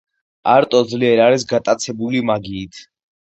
არტო 0.53 0.79
ძლიერ 0.93 1.19
არის 1.25 1.45
გატაცებული 1.53 2.23
მაგიით. 2.31 2.81